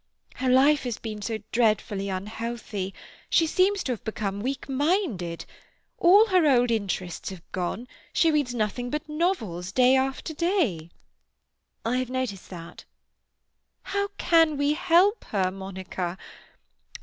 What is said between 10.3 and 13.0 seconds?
day." "I have noticed that."